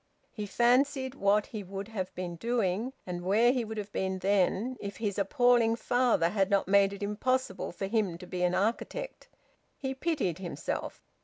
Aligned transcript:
He 0.31 0.47
fancied 0.47 1.13
what 1.13 1.45
he 1.45 1.61
would 1.61 1.87
have 1.89 2.11
been 2.15 2.35
doing, 2.35 2.91
and 3.05 3.21
where 3.21 3.51
he 3.51 3.63
would 3.63 3.77
have 3.77 3.91
been 3.91 4.17
then, 4.17 4.75
if 4.79 4.97
his 4.97 5.19
appalling 5.19 5.75
father 5.75 6.29
had 6.29 6.49
not 6.49 6.67
made 6.67 6.91
it 6.91 7.03
impossible 7.03 7.71
for 7.71 7.85
him 7.85 8.17
to 8.17 8.25
be 8.25 8.41
an 8.41 8.55
architect. 8.55 9.27
He 9.77 9.93
pitied 9.93 10.39
himself. 10.39 11.03